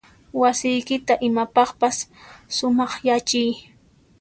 [0.41, 1.97] Wasiykita imapaqpas
[2.55, 3.51] sumaqyachiy.